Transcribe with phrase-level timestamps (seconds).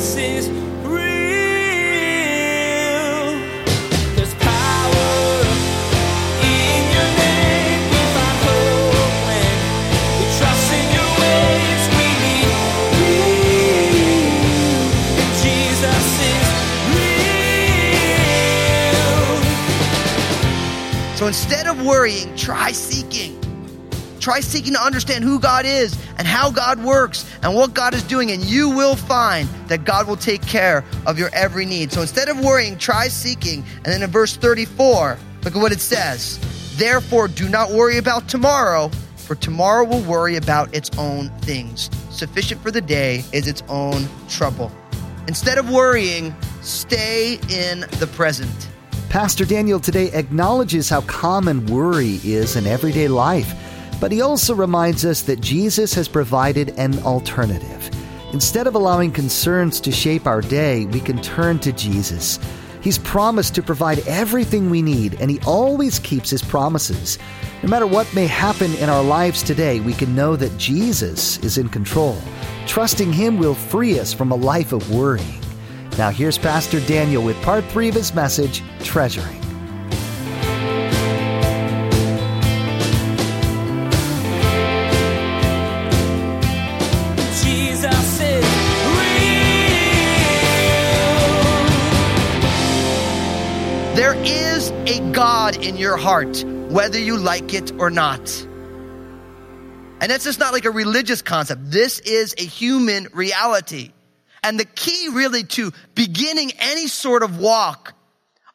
[0.00, 0.60] Jesus is.
[21.18, 23.39] So instead of worrying, try seeking.
[24.30, 28.04] Try seeking to understand who God is and how God works and what God is
[28.04, 31.90] doing, and you will find that God will take care of your every need.
[31.90, 33.64] So instead of worrying, try seeking.
[33.78, 36.38] And then in verse 34, look at what it says.
[36.76, 41.90] Therefore, do not worry about tomorrow, for tomorrow will worry about its own things.
[42.10, 44.70] Sufficient for the day is its own trouble.
[45.26, 48.68] Instead of worrying, stay in the present.
[49.08, 53.52] Pastor Daniel today acknowledges how common worry is in everyday life,
[54.00, 57.90] but he also reminds us that Jesus has provided an alternative.
[58.32, 62.38] Instead of allowing concerns to shape our day, we can turn to Jesus.
[62.80, 67.18] He's promised to provide everything we need, and he always keeps his promises.
[67.62, 71.58] No matter what may happen in our lives today, we can know that Jesus is
[71.58, 72.18] in control.
[72.66, 75.40] Trusting him will free us from a life of worrying.
[75.98, 79.39] Now, here's Pastor Daniel with part three of his message Treasuring.
[95.50, 98.20] God in your heart, whether you like it or not.
[100.00, 101.70] And that's just not like a religious concept.
[101.70, 103.92] This is a human reality.
[104.42, 107.94] And the key really to beginning any sort of walk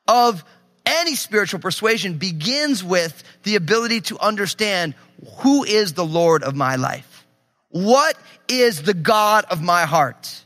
[0.08, 0.44] of
[0.86, 4.96] any spiritual persuasion begins with the ability to understand
[5.40, 7.26] who is the Lord of my life?
[7.70, 8.16] What
[8.48, 10.44] is the God of my heart?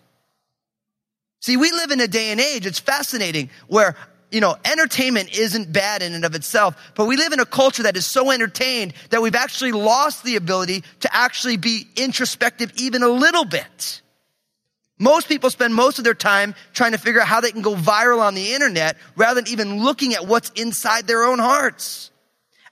[1.42, 3.96] See, we live in a day and age, it's fascinating, where,
[4.32, 7.84] you know, entertainment isn't bad in and of itself, but we live in a culture
[7.84, 13.02] that is so entertained that we've actually lost the ability to actually be introspective even
[13.04, 14.02] a little bit.
[15.00, 17.74] Most people spend most of their time trying to figure out how they can go
[17.74, 22.12] viral on the internet rather than even looking at what's inside their own hearts.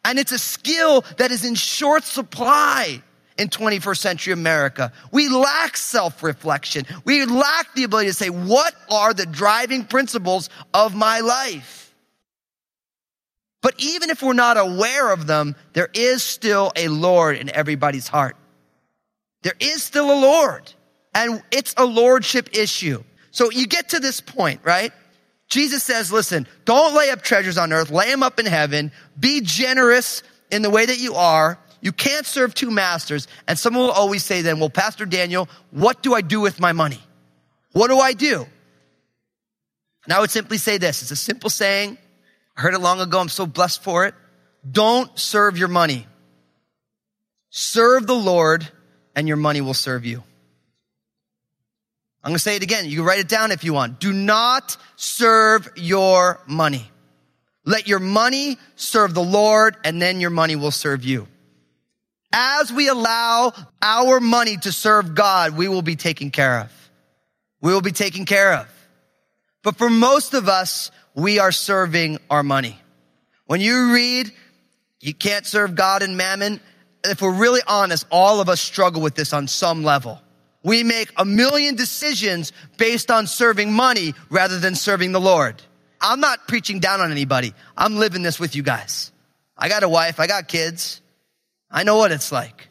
[0.03, 3.01] And it's a skill that is in short supply
[3.37, 4.91] in 21st century America.
[5.11, 6.85] We lack self-reflection.
[7.05, 11.93] We lack the ability to say, what are the driving principles of my life?
[13.61, 18.07] But even if we're not aware of them, there is still a Lord in everybody's
[18.07, 18.35] heart.
[19.41, 20.71] There is still a Lord
[21.13, 23.03] and it's a lordship issue.
[23.31, 24.91] So you get to this point, right?
[25.47, 28.91] Jesus says, listen, don't lay up treasures on earth, lay them up in heaven.
[29.19, 31.57] Be generous in the way that you are.
[31.81, 33.27] You can't serve two masters.
[33.47, 36.73] And someone will always say then, well, Pastor Daniel, what do I do with my
[36.73, 36.99] money?
[37.73, 38.45] What do I do?
[40.05, 41.01] And I would simply say this.
[41.01, 41.97] It's a simple saying.
[42.55, 43.19] I heard it long ago.
[43.19, 44.15] I'm so blessed for it.
[44.69, 46.07] Don't serve your money.
[47.49, 48.67] Serve the Lord
[49.15, 50.23] and your money will serve you.
[52.23, 52.85] I'm going to say it again.
[52.85, 53.99] You can write it down if you want.
[53.99, 56.89] Do not serve your money.
[57.63, 61.27] Let your money serve the Lord and then your money will serve you.
[62.31, 66.91] As we allow our money to serve God, we will be taken care of.
[67.61, 68.67] We will be taken care of.
[69.63, 72.79] But for most of us, we are serving our money.
[73.45, 74.31] When you read,
[74.99, 76.59] you can't serve God and mammon.
[77.03, 80.21] If we're really honest, all of us struggle with this on some level.
[80.63, 85.61] We make a million decisions based on serving money rather than serving the Lord.
[86.01, 87.53] I'm not preaching down on anybody.
[87.75, 89.11] I'm living this with you guys.
[89.57, 90.19] I got a wife.
[90.19, 91.01] I got kids.
[91.69, 92.69] I know what it's like.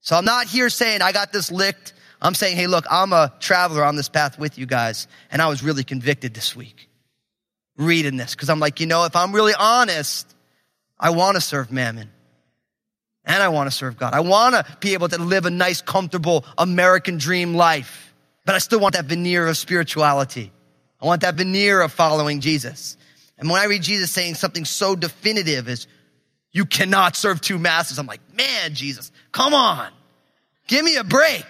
[0.00, 1.92] So I'm not here saying I got this licked.
[2.22, 5.08] I'm saying, hey, look, I'm a traveler on this path with you guys.
[5.30, 6.88] And I was really convicted this week
[7.76, 10.34] reading this because I'm like, you know, if I'm really honest,
[10.98, 12.10] I want to serve mammon.
[13.24, 14.14] And I want to serve God.
[14.14, 18.14] I want to be able to live a nice, comfortable American dream life.
[18.44, 20.52] But I still want that veneer of spirituality.
[21.02, 22.96] I want that veneer of following Jesus.
[23.36, 25.88] And when I read Jesus saying something so definitive as,
[26.56, 29.92] you cannot serve two masters, I'm like, man, Jesus, come on.
[30.66, 31.44] Give me a break.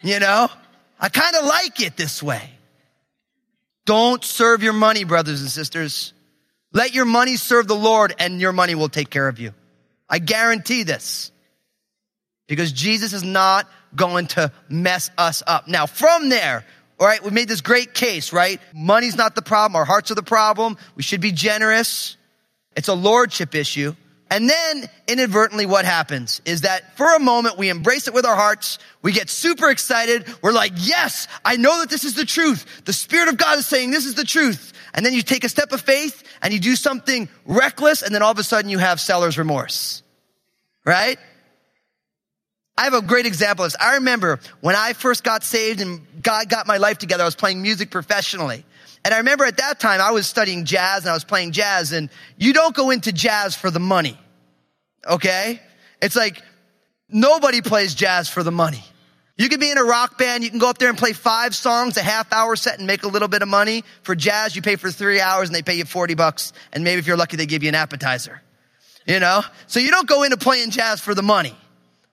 [0.00, 0.48] You know,
[0.98, 2.48] I kind of like it this way.
[3.84, 6.14] Don't serve your money, brothers and sisters.
[6.72, 9.52] Let your money serve the Lord and your money will take care of you.
[10.08, 11.30] I guarantee this.
[12.46, 15.68] Because Jesus is not going to mess us up.
[15.68, 16.64] Now, from there,
[16.98, 18.62] all right, we made this great case, right?
[18.72, 19.76] Money's not the problem.
[19.76, 20.78] Our hearts are the problem.
[20.96, 22.16] We should be generous.
[22.74, 23.94] It's a lordship issue.
[24.32, 28.34] And then inadvertently what happens is that for a moment we embrace it with our
[28.34, 28.78] hearts.
[29.02, 30.24] We get super excited.
[30.40, 32.64] We're like, yes, I know that this is the truth.
[32.86, 34.72] The Spirit of God is saying this is the truth.
[34.94, 38.22] And then you take a step of faith and you do something reckless and then
[38.22, 40.02] all of a sudden you have seller's remorse.
[40.86, 41.18] Right?
[42.78, 43.80] I have a great example of this.
[43.82, 47.36] I remember when I first got saved and God got my life together, I was
[47.36, 48.64] playing music professionally.
[49.04, 51.92] And I remember at that time I was studying jazz and I was playing jazz
[51.92, 52.08] and
[52.38, 54.18] you don't go into jazz for the money.
[55.08, 55.60] Okay?
[56.00, 56.42] It's like
[57.08, 58.84] nobody plays jazz for the money.
[59.36, 61.54] You can be in a rock band, you can go up there and play five
[61.54, 63.82] songs, a half hour set and make a little bit of money.
[64.02, 66.52] For jazz, you pay for three hours and they pay you 40 bucks.
[66.72, 68.42] And maybe if you're lucky, they give you an appetizer.
[69.06, 69.42] You know?
[69.66, 71.56] So you don't go into playing jazz for the money.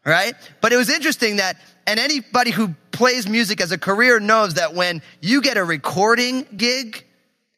[0.06, 0.34] Right?
[0.62, 4.74] But it was interesting that, and anybody who plays music as a career knows that
[4.74, 7.06] when you get a recording gig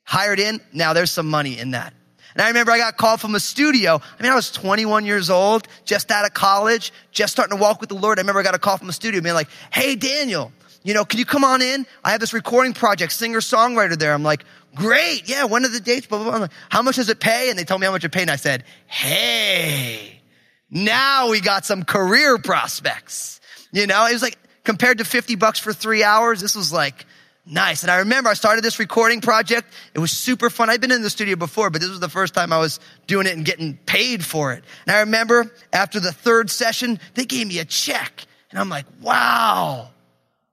[0.03, 1.93] hired in, now there's some money in that.
[2.33, 4.01] And I remember I got called from a studio.
[4.19, 7.81] I mean, I was 21 years old, just out of college, just starting to walk
[7.81, 8.19] with the Lord.
[8.19, 10.51] I remember I got a call from a studio being like, Hey, Daniel,
[10.83, 11.85] you know, can you come on in?
[12.03, 14.13] I have this recording project, singer songwriter there.
[14.13, 14.43] I'm like,
[14.75, 15.29] great.
[15.29, 15.45] Yeah.
[15.45, 16.07] When are the dates?
[16.07, 16.39] Blah, blah, blah.
[16.41, 17.49] Like, how much does it pay?
[17.49, 18.23] And they told me how much it paid.
[18.23, 20.21] And I said, Hey,
[20.69, 23.39] now we got some career prospects.
[23.71, 26.41] You know, it was like compared to 50 bucks for three hours.
[26.41, 27.05] This was like,
[27.45, 27.81] Nice.
[27.81, 29.73] And I remember I started this recording project.
[29.95, 30.69] It was super fun.
[30.69, 33.25] I'd been in the studio before, but this was the first time I was doing
[33.25, 34.63] it and getting paid for it.
[34.85, 38.25] And I remember after the third session, they gave me a check.
[38.51, 39.89] And I'm like, wow,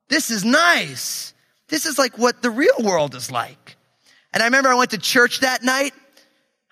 [0.08, 1.34] this is nice.
[1.68, 3.76] This is like what the real world is like.
[4.32, 5.92] And I remember I went to church that night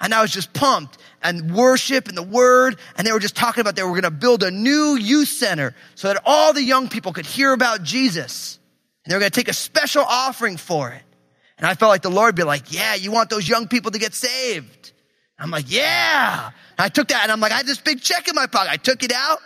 [0.00, 2.78] and I was just pumped and worship and the word.
[2.96, 5.74] And they were just talking about they were going to build a new youth center
[5.94, 8.58] so that all the young people could hear about Jesus.
[9.06, 11.02] And they were going to take a special offering for it.
[11.58, 14.00] And I felt like the Lord be like, yeah, you want those young people to
[14.00, 14.90] get saved.
[15.38, 16.46] I'm like, yeah.
[16.46, 18.72] And I took that and I'm like, I had this big check in my pocket.
[18.72, 19.38] I took it out.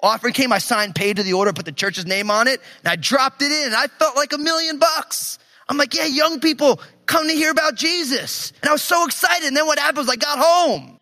[0.00, 2.88] Offering came, I signed paid to the order, put the church's name on it, and
[2.88, 5.38] I dropped it in and I felt like a million bucks.
[5.66, 8.52] I'm like, yeah, young people come to hear about Jesus.
[8.60, 9.48] And I was so excited.
[9.48, 11.00] And then what happened was I got home.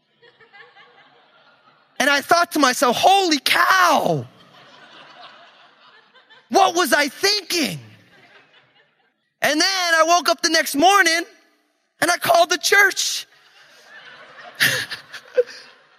[1.98, 4.24] And I thought to myself, holy cow.
[6.48, 7.80] What was I thinking?
[9.40, 11.22] And then I woke up the next morning
[12.00, 13.26] and I called the church.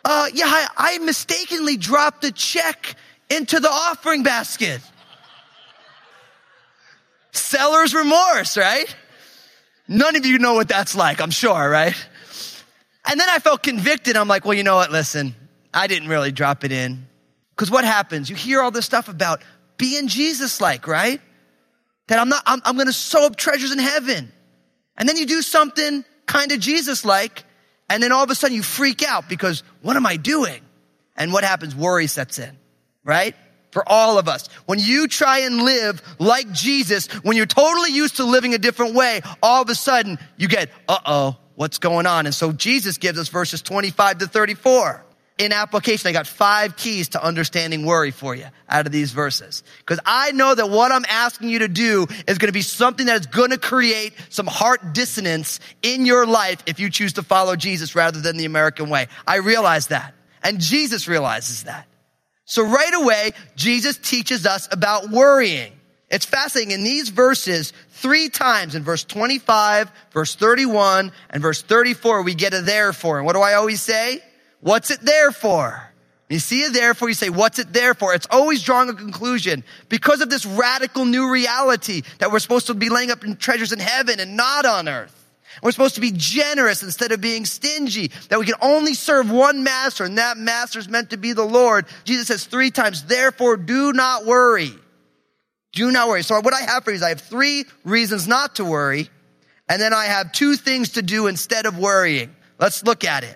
[0.05, 2.95] uh, yeah, I, I mistakenly dropped a check
[3.29, 4.81] into the offering basket.
[7.31, 8.93] Seller's remorse, right?
[9.87, 11.95] None of you know what that's like, I'm sure, right?
[13.09, 14.17] And then I felt convicted.
[14.17, 14.91] I'm like, well, you know what?
[14.91, 15.35] Listen,
[15.73, 17.07] I didn't really drop it in.
[17.51, 18.29] Because what happens?
[18.29, 19.41] You hear all this stuff about
[19.77, 21.21] being Jesus like, right?
[22.09, 24.31] That I'm not, I'm, I'm going to sow up treasures in heaven.
[24.97, 27.43] And then you do something kind of Jesus like,
[27.89, 30.61] and then all of a sudden you freak out because what am I doing?
[31.15, 31.75] And what happens?
[31.75, 32.57] Worry sets in,
[33.03, 33.35] right?
[33.71, 34.47] For all of us.
[34.65, 38.95] When you try and live like Jesus, when you're totally used to living a different
[38.95, 42.25] way, all of a sudden you get, uh-oh, what's going on?
[42.25, 45.05] And so Jesus gives us verses 25 to 34
[45.39, 49.63] in application, I got five keys to understanding worry for you out of these verses.
[49.79, 53.05] Because I know that what I'm asking you to do is going to be something
[53.05, 57.23] that is going to create some heart dissonance in your life if you choose to
[57.23, 59.07] follow Jesus rather than the American way.
[59.25, 60.13] I realize that.
[60.43, 61.87] And Jesus realizes that.
[62.43, 65.71] So right away, Jesus teaches us about worrying.
[66.09, 66.73] It's fascinating.
[66.73, 72.53] In these verses, three times in verse 25, verse 31, and verse 34, we get
[72.53, 73.17] a therefore.
[73.17, 74.21] And what do I always say?
[74.61, 75.89] What's it there for?
[76.29, 78.13] You see it there for, you say, what's it there for?
[78.13, 82.75] It's always drawing a conclusion because of this radical new reality that we're supposed to
[82.75, 85.15] be laying up in treasures in heaven and not on earth.
[85.63, 89.63] We're supposed to be generous instead of being stingy, that we can only serve one
[89.63, 91.87] master and that master is meant to be the Lord.
[92.03, 94.71] Jesus says three times, therefore do not worry.
[95.71, 96.21] Do not worry.
[96.21, 99.09] So what I have for you is I have three reasons not to worry.
[99.67, 102.35] And then I have two things to do instead of worrying.
[102.59, 103.35] Let's look at it.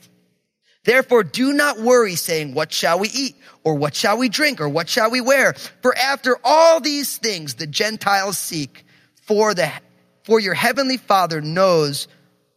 [0.83, 3.35] Therefore, do not worry saying, what shall we eat?
[3.63, 4.59] Or what shall we drink?
[4.59, 5.53] Or what shall we wear?
[5.81, 8.85] For after all these things the Gentiles seek,
[9.21, 9.71] for the,
[10.23, 12.07] for your heavenly father knows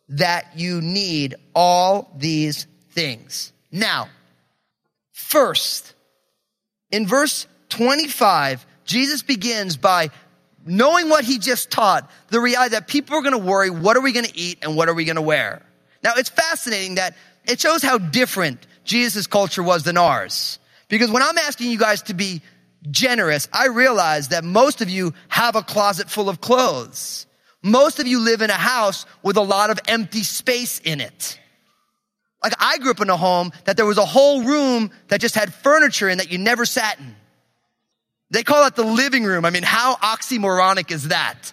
[0.08, 3.52] that you need all these things.
[3.70, 4.08] Now,
[5.12, 5.94] first,
[6.90, 10.10] in verse 25, Jesus begins by
[10.64, 14.00] knowing what he just taught, the reality that people are going to worry, what are
[14.00, 15.62] we going to eat and what are we going to wear?
[16.02, 17.16] Now, it's fascinating that
[17.46, 20.58] it shows how different Jesus' culture was than ours.
[20.88, 22.42] Because when I'm asking you guys to be
[22.90, 27.26] generous, I realize that most of you have a closet full of clothes.
[27.62, 31.38] Most of you live in a house with a lot of empty space in it.
[32.42, 35.34] Like I grew up in a home that there was a whole room that just
[35.34, 37.16] had furniture in that you never sat in.
[38.30, 39.46] They call it the living room.
[39.46, 41.52] I mean, how oxymoronic is that?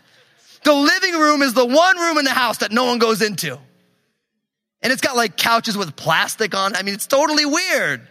[0.63, 3.57] The living room is the one room in the house that no one goes into.
[4.81, 6.75] And it's got like couches with plastic on.
[6.75, 8.07] I mean, it's totally weird.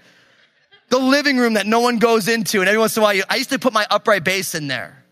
[0.89, 2.61] The living room that no one goes into.
[2.61, 5.05] And every once in a while, I used to put my upright bass in there.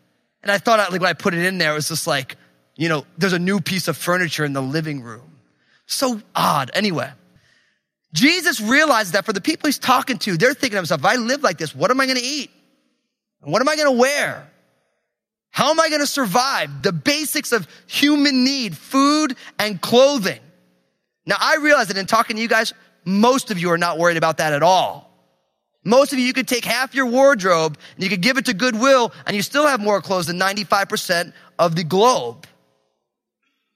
[0.43, 2.37] And I thought, like, when I put it in there, it was just like,
[2.77, 5.39] you know, there's a new piece of furniture in the living room.
[5.87, 6.71] So odd.
[6.75, 7.11] Anyway,
[8.13, 11.17] Jesus realized that for the people he's talking to, they're thinking to themselves, if I
[11.17, 12.51] live like this, what am I going to eat?
[13.41, 14.49] What am I going to wear?
[15.51, 16.83] How am I going to survive?
[16.83, 20.41] The basics of human need, food and clothing.
[21.29, 22.73] Now, I realize that in talking to you guys,
[23.05, 25.13] most of you are not worried about that at all.
[25.85, 28.55] Most of you, you could take half your wardrobe and you could give it to
[28.55, 32.47] Goodwill and you still have more clothes than 95% of the globe.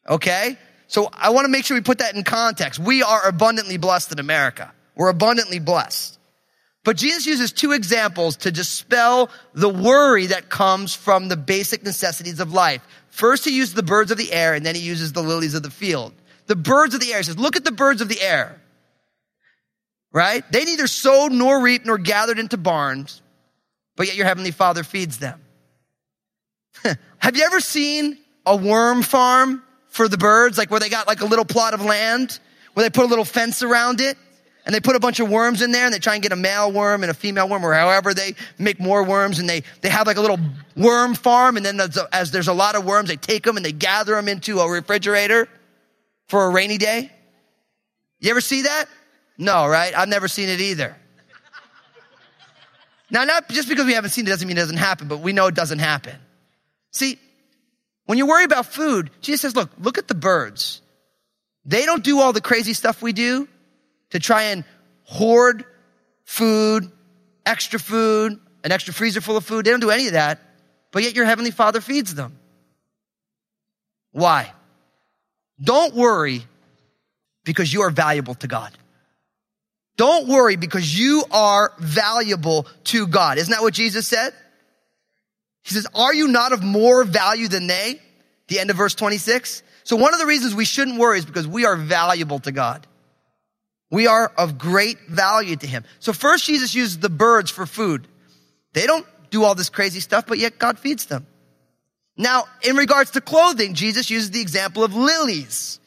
[0.08, 0.56] Okay?
[0.86, 2.80] So I want to make sure we put that in context.
[2.80, 4.72] We are abundantly blessed in America.
[4.96, 6.18] We're abundantly blessed.
[6.84, 12.40] But Jesus uses two examples to dispel the worry that comes from the basic necessities
[12.40, 12.82] of life.
[13.08, 15.62] First, he uses the birds of the air and then he uses the lilies of
[15.62, 16.14] the field
[16.52, 17.16] the birds of the air.
[17.16, 18.60] He says, look at the birds of the air.
[20.12, 20.44] Right?
[20.52, 23.22] They neither sow nor reap nor gathered into barns,
[23.96, 25.40] but yet your heavenly father feeds them.
[27.16, 30.58] Have you ever seen a worm farm for the birds?
[30.58, 32.38] Like where they got like a little plot of land
[32.74, 34.18] where they put a little fence around it
[34.66, 36.36] and they put a bunch of worms in there and they try and get a
[36.36, 39.88] male worm and a female worm or however they make more worms and they, they
[39.88, 40.38] have like a little
[40.76, 43.64] worm farm and then as, as there's a lot of worms, they take them and
[43.64, 45.48] they gather them into a refrigerator
[46.32, 47.12] for a rainy day?
[48.18, 48.86] You ever see that?
[49.36, 49.94] No, right?
[49.94, 50.96] I've never seen it either.
[53.10, 55.34] Now, not just because we haven't seen it doesn't mean it doesn't happen, but we
[55.34, 56.14] know it doesn't happen.
[56.90, 57.18] See,
[58.06, 60.80] when you worry about food, Jesus says, look, look at the birds.
[61.66, 63.46] They don't do all the crazy stuff we do
[64.12, 64.64] to try and
[65.04, 65.66] hoard
[66.24, 66.90] food,
[67.44, 69.66] extra food, an extra freezer full of food.
[69.66, 70.40] They don't do any of that,
[70.92, 72.38] but yet your heavenly father feeds them.
[74.12, 74.50] Why?
[75.62, 76.44] Don't worry
[77.44, 78.72] because you are valuable to God.
[79.96, 83.38] Don't worry because you are valuable to God.
[83.38, 84.32] Isn't that what Jesus said?
[85.62, 88.00] He says, are you not of more value than they?
[88.48, 89.62] The end of verse 26.
[89.84, 92.86] So one of the reasons we shouldn't worry is because we are valuable to God.
[93.90, 95.84] We are of great value to him.
[96.00, 98.08] So first Jesus uses the birds for food.
[98.72, 101.26] They don't do all this crazy stuff, but yet God feeds them.
[102.22, 105.80] Now, in regards to clothing, Jesus uses the example of lilies.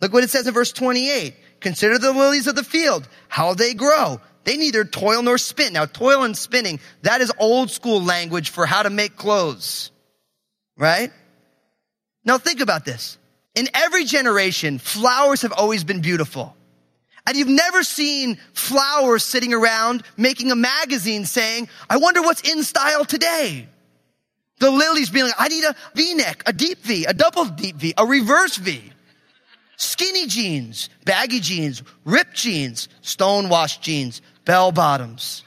[0.00, 1.34] Look what it says in verse 28.
[1.60, 4.22] Consider the lilies of the field, how they grow.
[4.44, 5.74] They neither toil nor spin.
[5.74, 9.90] Now, toil and spinning, that is old school language for how to make clothes.
[10.78, 11.12] Right?
[12.24, 13.18] Now think about this.
[13.54, 16.56] In every generation, flowers have always been beautiful.
[17.26, 22.62] And you've never seen flowers sitting around making a magazine saying, I wonder what's in
[22.62, 23.68] style today.
[24.60, 27.94] The lilies being like, I need a V-neck, a deep V, a double deep V,
[27.96, 28.92] a reverse V.
[29.76, 35.42] Skinny jeans, baggy jeans, ripped jeans, stonewashed jeans, bell bottoms.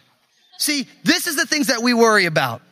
[0.58, 2.64] See, this is the things that we worry about,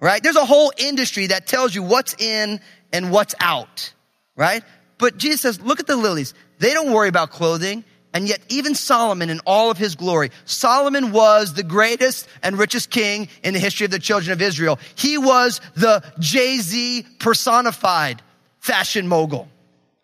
[0.00, 0.22] right?
[0.22, 2.60] There's a whole industry that tells you what's in
[2.92, 3.92] and what's out,
[4.36, 4.62] right?
[4.98, 6.34] But Jesus says, look at the lilies.
[6.60, 7.84] They don't worry about clothing.
[8.14, 12.90] And yet, even Solomon in all of his glory, Solomon was the greatest and richest
[12.90, 14.78] king in the history of the children of Israel.
[14.94, 18.22] He was the Jay-Z personified
[18.60, 19.48] fashion mogul.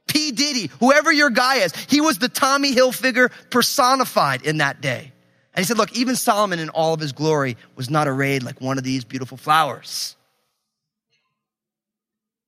[0.06, 0.32] P.
[0.32, 5.12] Diddy, whoever your guy is, he was the Tommy Hilfiger personified in that day.
[5.54, 8.60] And he said, look, even Solomon in all of his glory was not arrayed like
[8.60, 10.14] one of these beautiful flowers.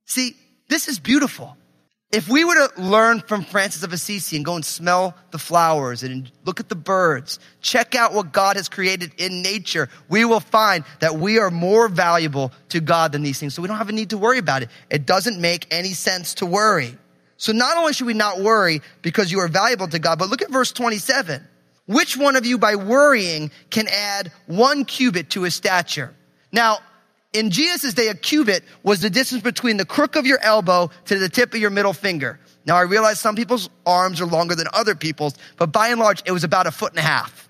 [0.04, 0.36] See,
[0.68, 1.56] this is beautiful.
[2.16, 6.02] If we were to learn from Francis of Assisi and go and smell the flowers
[6.02, 10.40] and look at the birds, check out what God has created in nature, we will
[10.40, 13.52] find that we are more valuable to God than these things.
[13.52, 14.70] So we don't have a need to worry about it.
[14.88, 16.96] It doesn't make any sense to worry.
[17.36, 20.40] So not only should we not worry because you are valuable to God, but look
[20.40, 21.46] at verse 27.
[21.84, 26.14] Which one of you by worrying can add one cubit to his stature?
[26.50, 26.78] Now,
[27.32, 31.18] in Jesus' day, a cubit was the distance between the crook of your elbow to
[31.18, 32.40] the tip of your middle finger.
[32.64, 36.22] Now, I realize some people's arms are longer than other people's, but by and large,
[36.26, 37.48] it was about a foot and a half.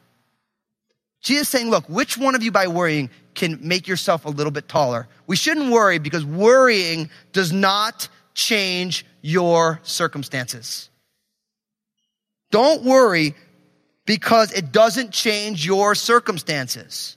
[1.22, 4.68] Jesus saying, look, which one of you by worrying can make yourself a little bit
[4.68, 5.08] taller?
[5.26, 10.90] We shouldn't worry because worrying does not change your circumstances.
[12.50, 13.34] Don't worry
[14.04, 17.16] because it doesn't change your circumstances.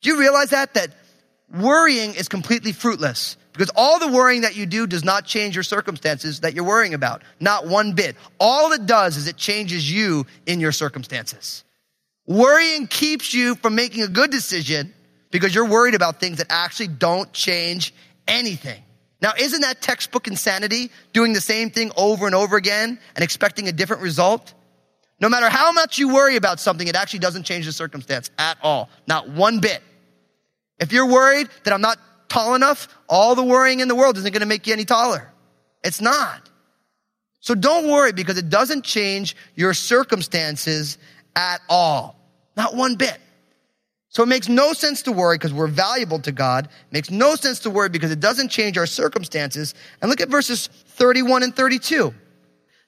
[0.00, 0.74] Do you realize that?
[0.74, 0.90] That
[1.52, 5.64] worrying is completely fruitless because all the worrying that you do does not change your
[5.64, 7.22] circumstances that you're worrying about.
[7.40, 8.16] Not one bit.
[8.38, 11.64] All it does is it changes you in your circumstances.
[12.26, 14.94] Worrying keeps you from making a good decision
[15.30, 17.94] because you're worried about things that actually don't change
[18.26, 18.82] anything.
[19.20, 20.90] Now, isn't that textbook insanity?
[21.12, 24.54] Doing the same thing over and over again and expecting a different result?
[25.20, 28.56] No matter how much you worry about something, it actually doesn't change the circumstance at
[28.62, 28.88] all.
[29.06, 29.82] Not one bit.
[30.78, 31.98] If you're worried that I'm not
[32.28, 35.32] tall enough, all the worrying in the world isn't going to make you any taller.
[35.82, 36.48] It's not.
[37.40, 40.98] So don't worry because it doesn't change your circumstances
[41.34, 42.16] at all.
[42.56, 43.18] Not one bit.
[44.10, 46.66] So it makes no sense to worry because we're valuable to God.
[46.66, 49.74] It makes no sense to worry because it doesn't change our circumstances.
[50.00, 52.14] And look at verses 31 and 32.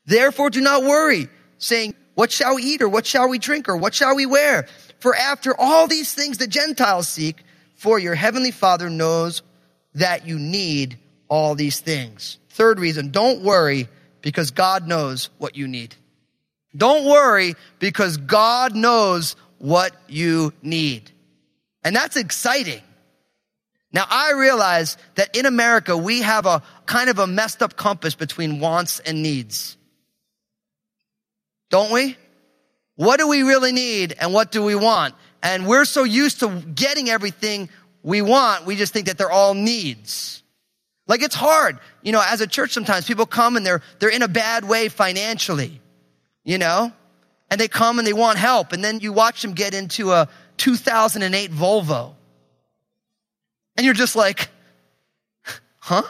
[0.06, 3.76] Therefore do not worry, saying, what shall we eat or what shall we drink or
[3.76, 4.66] what shall we wear?
[4.98, 7.42] For after all these things the Gentiles seek,
[7.76, 9.42] for your heavenly Father knows
[9.94, 10.98] that you need
[11.28, 12.38] all these things.
[12.50, 13.88] Third reason, don't worry
[14.20, 15.94] because God knows what you need.
[16.76, 21.10] Don't worry because God knows what you need.
[21.82, 22.82] And that's exciting.
[23.92, 28.14] Now I realize that in America, we have a kind of a messed up compass
[28.14, 29.76] between wants and needs.
[31.70, 32.16] Don't we?
[32.96, 35.14] What do we really need and what do we want?
[35.42, 37.70] And we're so used to getting everything
[38.02, 40.42] we want, we just think that they're all needs.
[41.06, 41.78] Like it's hard.
[42.02, 44.88] You know, as a church sometimes people come and they're, they're in a bad way
[44.88, 45.80] financially,
[46.44, 46.92] you know,
[47.50, 48.72] and they come and they want help.
[48.72, 52.14] And then you watch them get into a 2008 Volvo.
[53.76, 54.48] And you're just like,
[55.78, 56.02] huh?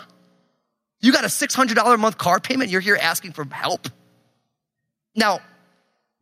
[1.00, 2.70] You got a $600 a month car payment.
[2.70, 3.88] You're here asking for help.
[5.16, 5.40] Now,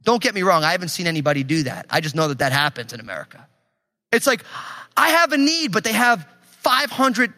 [0.03, 0.65] don't get me wrong.
[0.65, 1.87] I haven't seen anybody do that.
[1.91, 3.47] I just know that that happens in America.
[4.13, 4.43] It's like,
[4.97, 6.27] I have a need, but they have
[6.63, 7.33] 500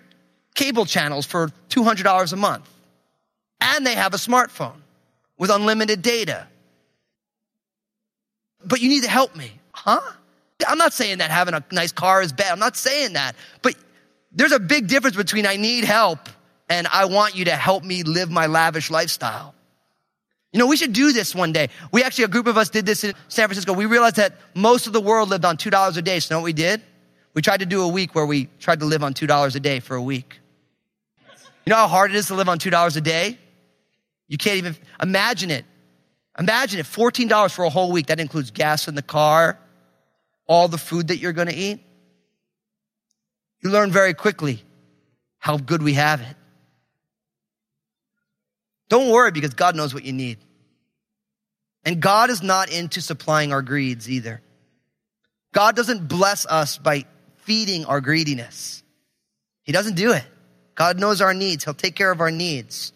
[0.54, 2.68] cable channels for $200 a month.
[3.60, 4.76] And they have a smartphone
[5.38, 6.46] with unlimited data.
[8.64, 9.52] But you need to help me.
[9.72, 10.00] Huh?
[10.66, 12.52] I'm not saying that having a nice car is bad.
[12.52, 13.34] I'm not saying that.
[13.62, 13.74] But
[14.32, 16.28] there's a big difference between I need help
[16.68, 19.54] and I want you to help me live my lavish lifestyle.
[20.52, 21.68] You know, we should do this one day.
[21.92, 23.72] We actually, a group of us did this in San Francisco.
[23.72, 26.18] We realized that most of the world lived on $2 a day.
[26.18, 26.82] So you know what we did?
[27.34, 29.78] We tried to do a week where we tried to live on $2 a day
[29.78, 30.40] for a week.
[31.64, 33.38] You know how hard it is to live on $2 a day?
[34.26, 35.64] You can't even imagine it.
[36.38, 38.06] Imagine it $14 for a whole week.
[38.06, 39.58] That includes gas in the car,
[40.46, 41.80] all the food that you're going to eat.
[43.62, 44.64] You learn very quickly
[45.38, 46.36] how good we have it.
[48.90, 50.36] Don't worry because God knows what you need.
[51.84, 54.42] And God is not into supplying our greeds either.
[55.54, 57.06] God doesn't bless us by
[57.38, 58.82] feeding our greediness.
[59.62, 60.24] He doesn't do it.
[60.74, 61.64] God knows our needs.
[61.64, 62.92] He'll take care of our needs.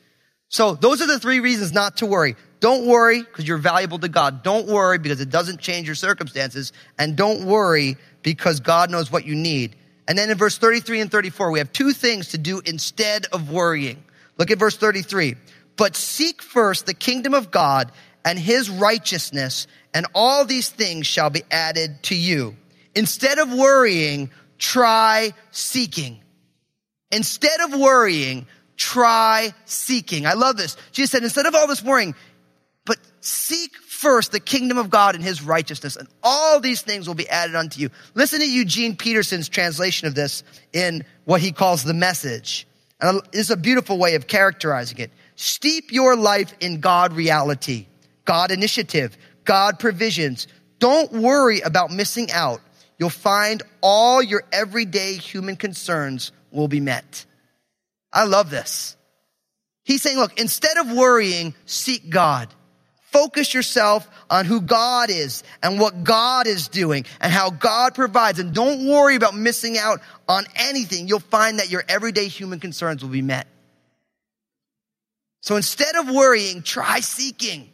[0.48, 2.37] So those are the three reasons not to worry.
[2.61, 4.42] Don't worry because you're valuable to God.
[4.42, 6.72] Don't worry because it doesn't change your circumstances.
[6.98, 9.76] And don't worry because God knows what you need.
[10.09, 13.50] And then in verse 33 and 34, we have two things to do instead of
[13.50, 14.02] worrying.
[14.38, 15.37] Look at verse 33
[15.76, 17.90] but seek first the kingdom of God
[18.24, 22.56] and his righteousness, and all these things shall be added to you.
[22.94, 26.20] Instead of worrying, try seeking.
[27.10, 30.26] Instead of worrying, try seeking.
[30.26, 30.76] I love this.
[30.92, 32.14] Jesus said, instead of all this worrying,
[32.87, 37.14] but seek first the kingdom of God and his righteousness, and all these things will
[37.14, 37.90] be added unto you.
[38.14, 42.66] Listen to Eugene Peterson's translation of this in what he calls the message.
[43.00, 45.10] And it's a beautiful way of characterizing it.
[45.37, 47.87] Steep your life in God reality,
[48.25, 50.47] God initiative, God provisions.
[50.79, 52.61] Don't worry about missing out.
[52.99, 57.25] You'll find all your everyday human concerns will be met.
[58.12, 58.97] I love this.
[59.85, 62.49] He's saying, look, instead of worrying, seek God.
[63.11, 68.38] Focus yourself on who God is and what God is doing and how God provides.
[68.38, 71.07] And don't worry about missing out on anything.
[71.07, 73.47] You'll find that your everyday human concerns will be met.
[75.44, 77.68] So instead of worrying, try seeking.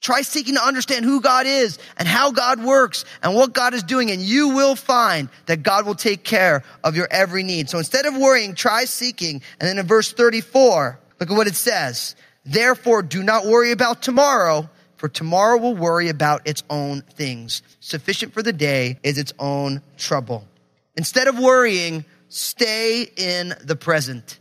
[0.00, 3.84] Try seeking to understand who God is and how God works and what God is
[3.84, 7.70] doing, and you will find that God will take care of your every need.
[7.70, 9.42] So instead of worrying, try seeking.
[9.60, 12.16] And then in verse 34, look at what it says.
[12.44, 17.62] Therefore, do not worry about tomorrow, for tomorrow will worry about its own things.
[17.78, 20.48] Sufficient for the day is its own trouble.
[20.96, 24.40] Instead of worrying, stay in the present.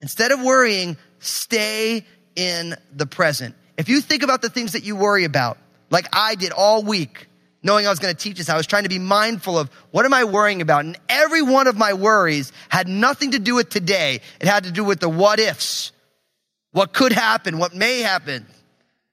[0.00, 2.04] Instead of worrying, stay
[2.36, 3.54] in the present.
[3.76, 5.58] If you think about the things that you worry about,
[5.90, 7.26] like I did all week,
[7.62, 10.04] knowing I was going to teach this, I was trying to be mindful of what
[10.04, 10.84] am I worrying about?
[10.84, 14.20] And every one of my worries had nothing to do with today.
[14.40, 15.92] It had to do with the what ifs,
[16.72, 18.46] what could happen, what may happen,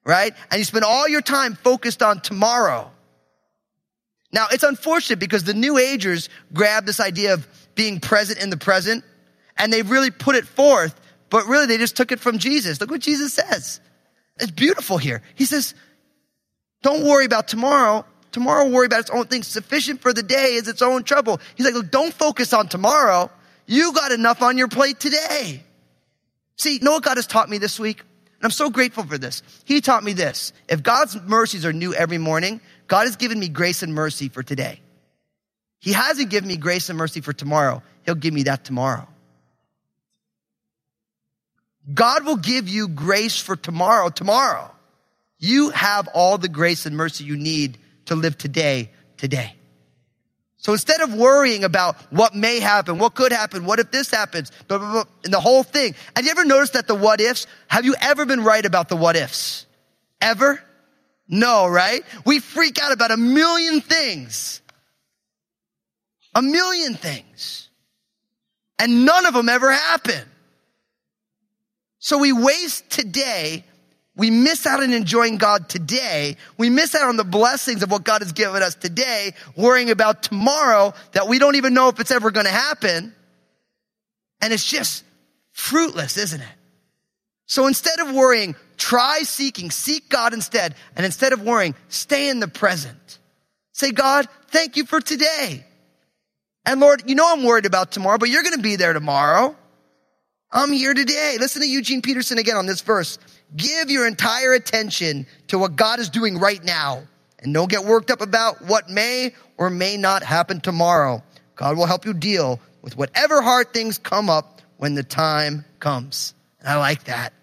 [0.04, 0.34] right?
[0.52, 2.92] And you spend all your time focused on tomorrow.
[4.32, 8.58] Now, it's unfortunate because the New Agers grabbed this idea of being present in the
[8.58, 9.04] present
[9.58, 12.80] and they've really put it forth, but really they just took it from Jesus.
[12.80, 13.80] Look what Jesus says.
[14.40, 15.22] It's beautiful here.
[15.36, 15.76] He says,
[16.82, 18.06] don't worry about tomorrow.
[18.32, 19.48] Tomorrow will worry about its own things.
[19.48, 21.40] Sufficient for the day is its own trouble.
[21.56, 23.32] He's like, look, don't focus on tomorrow.
[23.66, 25.64] You got enough on your plate today.
[26.58, 28.02] See, know what God has taught me this week?
[28.02, 29.42] And I'm so grateful for this.
[29.64, 30.54] He taught me this.
[30.70, 34.44] If God's mercies are new every morning, God has given me grace and mercy for
[34.44, 34.82] today.
[35.80, 37.82] He hasn't given me grace and mercy for tomorrow.
[38.06, 39.08] He'll give me that tomorrow.
[41.94, 44.72] God will give you grace for tomorrow, tomorrow.
[45.38, 49.56] You have all the grace and mercy you need to live today, today.
[50.58, 54.52] So instead of worrying about what may happen, what could happen, what if this happens,
[54.68, 55.94] blah, blah, blah, and the whole thing.
[56.16, 58.96] Have you ever noticed that the what ifs, have you ever been right about the
[58.96, 59.68] what ifs?
[60.20, 60.60] Ever?
[61.28, 62.04] No, right?
[62.26, 64.62] We freak out about a million things.
[66.34, 67.70] A million things.
[68.80, 70.24] And none of them ever happen.
[72.06, 73.64] So we waste today.
[74.16, 76.38] We miss out on enjoying God today.
[76.56, 80.22] We miss out on the blessings of what God has given us today, worrying about
[80.22, 83.16] tomorrow that we don't even know if it's ever going to happen.
[84.40, 85.04] And it's just
[85.52, 86.56] fruitless, isn't it?
[87.48, 90.76] So instead of worrying, try seeking, seek God instead.
[90.96, 93.18] And instead of worrying, stay in the present.
[93.74, 95.66] Say, God, thank you for today.
[96.68, 99.56] And Lord, you know I'm worried about tomorrow, but you're going to be there tomorrow.
[100.56, 101.36] I'm here today.
[101.38, 103.20] Listen to Eugene Peterson again on this verse.
[103.58, 107.04] Give your entire attention to what God is doing right now
[107.40, 111.22] and don't get worked up about what may or may not happen tomorrow.
[111.58, 116.34] God will help you deal with whatever hard things come up when the time comes.
[116.62, 117.34] And I like that.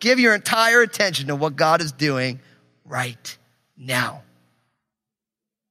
[0.00, 2.40] Give your entire attention to what God is doing
[2.84, 3.38] right
[3.76, 4.22] now.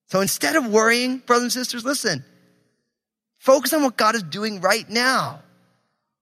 [0.08, 2.24] So instead of worrying, brothers and sisters, listen,
[3.38, 5.42] focus on what God is doing right now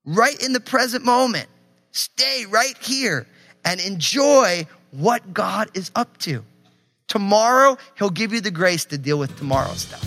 [0.05, 1.47] right in the present moment.
[1.91, 3.27] Stay right here
[3.65, 6.43] and enjoy what God is up to.
[7.07, 10.05] Tomorrow, He'll give you the grace to deal with tomorrow's stuff.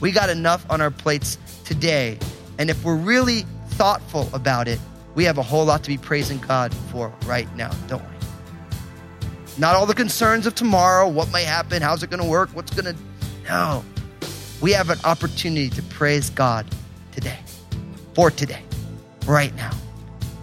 [0.00, 2.18] We got enough on our plates today.
[2.58, 4.78] And if we're really thoughtful about it,
[5.14, 8.08] we have a whole lot to be praising God for right now, don't we?
[9.58, 12.72] Not all the concerns of tomorrow, what may happen, how's it going to work, what's
[12.72, 13.02] going to.
[13.48, 13.84] No.
[14.60, 16.66] We have an opportunity to praise God
[17.12, 17.38] today,
[18.14, 18.62] for today
[19.26, 19.70] right now.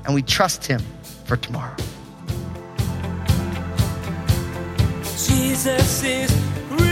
[0.06, 0.82] And we trust Him
[1.26, 1.76] for tomorrow.
[5.04, 6.32] Jesus is
[6.70, 6.88] real.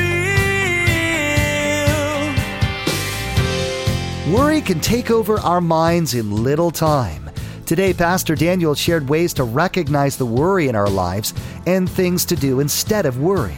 [4.36, 7.30] Worry can take over our minds in little time.
[7.66, 11.34] Today, Pastor Daniel shared ways to recognize the worry in our lives
[11.66, 13.58] and things to do instead of worry.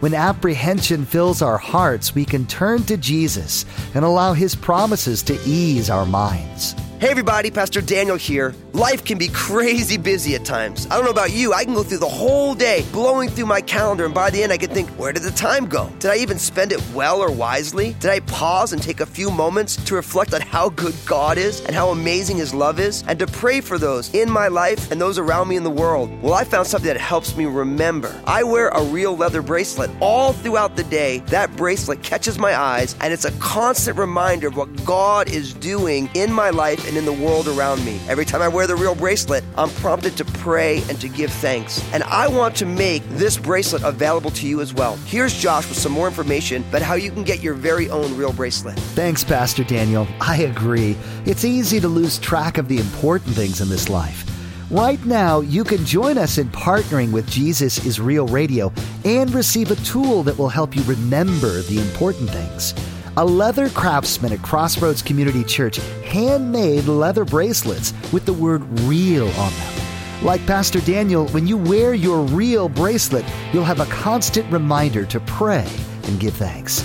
[0.00, 5.40] When apprehension fills our hearts, we can turn to Jesus and allow His promises to
[5.46, 6.74] ease our minds.
[6.98, 8.54] Hey everybody, Pastor Daniel here.
[8.72, 10.86] Life can be crazy busy at times.
[10.86, 13.60] I don't know about you, I can go through the whole day blowing through my
[13.60, 15.90] calendar, and by the end, I can think, where did the time go?
[15.98, 17.94] Did I even spend it well or wisely?
[18.00, 21.60] Did I pause and take a few moments to reflect on how good God is
[21.66, 24.98] and how amazing His love is, and to pray for those in my life and
[24.98, 26.10] those around me in the world?
[26.22, 28.18] Well, I found something that helps me remember.
[28.26, 31.18] I wear a real leather bracelet all throughout the day.
[31.26, 36.08] That bracelet catches my eyes, and it's a constant reminder of what God is doing
[36.14, 36.50] in my
[36.86, 38.00] and in the world around me.
[38.08, 41.82] Every time I wear the real bracelet, I'm prompted to pray and to give thanks.
[41.92, 44.96] And I want to make this bracelet available to you as well.
[45.06, 48.32] Here's Josh with some more information about how you can get your very own real
[48.32, 48.78] bracelet.
[48.94, 50.06] Thanks, Pastor Daniel.
[50.20, 50.96] I agree.
[51.24, 54.24] It's easy to lose track of the important things in this life.
[54.70, 58.72] Right now, you can join us in partnering with Jesus is Real Radio
[59.04, 62.74] and receive a tool that will help you remember the important things.
[63.18, 69.52] A leather craftsman at Crossroads Community Church handmade leather bracelets with the word real on
[69.54, 69.74] them.
[70.22, 73.24] Like Pastor Daniel, when you wear your real bracelet,
[73.54, 75.66] you'll have a constant reminder to pray
[76.02, 76.82] and give thanks.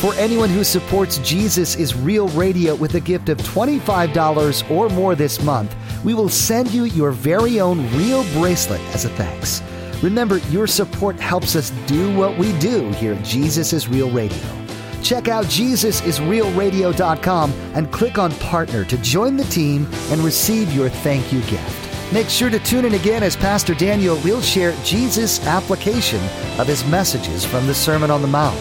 [0.00, 5.14] For anyone who supports Jesus is Real Radio with a gift of $25 or more
[5.14, 9.62] this month, we will send you your very own real bracelet as a thanks.
[10.02, 14.67] Remember, your support helps us do what we do here at Jesus is Real Radio.
[15.02, 21.32] Check out JesusIsRealRadio.com and click on Partner to join the team and receive your thank
[21.32, 22.12] you gift.
[22.12, 26.20] Make sure to tune in again as Pastor Daniel will share Jesus' application
[26.58, 28.58] of his messages from the Sermon on the Mount.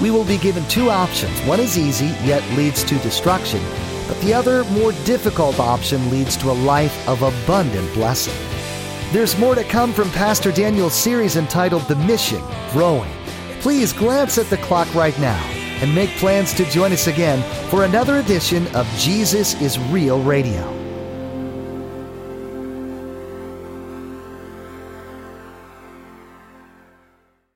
[0.00, 1.38] We will be given two options.
[1.40, 3.60] One is easy, yet leads to destruction,
[4.08, 8.34] but the other, more difficult option, leads to a life of abundant blessing.
[9.10, 13.10] There's more to come from Pastor Daniel's series entitled The Mission Growing.
[13.60, 17.84] Please glance at the clock right now and make plans to join us again for
[17.84, 20.81] another edition of Jesus is Real Radio.